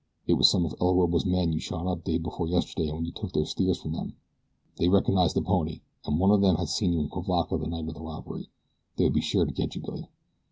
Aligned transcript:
It 0.25 0.33
was 0.33 0.49
some 0.49 0.65
of 0.65 0.73
El 0.81 0.87
Orobo's 0.95 1.27
men 1.27 1.53
you 1.53 1.59
shot 1.59 1.85
up 1.85 2.03
day 2.03 2.17
before 2.17 2.47
yesterday 2.47 2.91
when 2.91 3.05
you 3.05 3.11
took 3.11 3.33
their 3.33 3.45
steers 3.45 3.79
from 3.79 3.91
them. 3.91 4.15
They 4.77 4.87
recognized 4.89 5.35
the 5.35 5.43
pony, 5.43 5.81
and 6.07 6.17
one 6.17 6.31
of 6.31 6.41
them 6.41 6.55
had 6.55 6.69
seen 6.69 6.91
you 6.93 7.01
in 7.01 7.07
Cuivaca 7.09 7.55
the 7.59 7.67
night 7.67 7.87
of 7.87 7.93
the 7.93 8.01
robbery. 8.01 8.49
They 8.95 9.03
would 9.03 9.13
be 9.13 9.21
sure 9.21 9.45
to 9.45 9.51
get 9.53 9.75
you, 9.75 9.81
Billy." 9.81 10.07